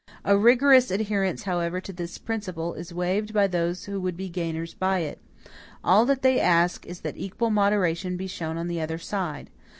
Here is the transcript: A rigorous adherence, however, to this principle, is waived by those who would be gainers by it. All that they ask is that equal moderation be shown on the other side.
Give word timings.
A 0.25 0.35
rigorous 0.35 0.89
adherence, 0.89 1.43
however, 1.43 1.79
to 1.79 1.93
this 1.93 2.17
principle, 2.17 2.73
is 2.73 2.91
waived 2.91 3.33
by 3.35 3.45
those 3.45 3.85
who 3.85 4.01
would 4.01 4.17
be 4.17 4.29
gainers 4.29 4.73
by 4.73 5.01
it. 5.01 5.21
All 5.83 6.07
that 6.07 6.23
they 6.23 6.39
ask 6.39 6.87
is 6.87 7.01
that 7.01 7.17
equal 7.17 7.51
moderation 7.51 8.17
be 8.17 8.25
shown 8.25 8.57
on 8.57 8.67
the 8.67 8.81
other 8.81 8.97
side. 8.97 9.51